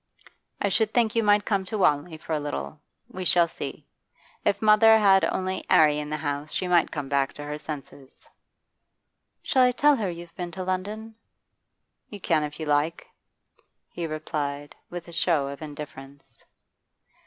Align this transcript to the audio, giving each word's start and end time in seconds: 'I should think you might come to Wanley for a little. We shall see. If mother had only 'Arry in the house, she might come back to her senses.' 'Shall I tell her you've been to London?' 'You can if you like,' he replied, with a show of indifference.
'I 0.61 0.69
should 0.69 0.95
think 0.95 1.15
you 1.15 1.21
might 1.21 1.45
come 1.45 1.63
to 1.65 1.77
Wanley 1.77 2.17
for 2.17 2.33
a 2.33 2.39
little. 2.39 2.81
We 3.07 3.23
shall 3.23 3.47
see. 3.47 3.85
If 4.43 4.59
mother 4.59 4.97
had 4.97 5.23
only 5.25 5.63
'Arry 5.69 5.99
in 5.99 6.09
the 6.09 6.17
house, 6.17 6.51
she 6.53 6.67
might 6.67 6.89
come 6.89 7.07
back 7.07 7.33
to 7.33 7.43
her 7.43 7.59
senses.' 7.59 8.27
'Shall 9.43 9.61
I 9.61 9.71
tell 9.71 9.97
her 9.97 10.09
you've 10.09 10.35
been 10.35 10.49
to 10.53 10.63
London?' 10.63 11.13
'You 12.09 12.19
can 12.19 12.41
if 12.41 12.59
you 12.59 12.65
like,' 12.65 13.11
he 13.91 14.07
replied, 14.07 14.75
with 14.89 15.07
a 15.07 15.13
show 15.13 15.47
of 15.49 15.61
indifference. 15.61 16.45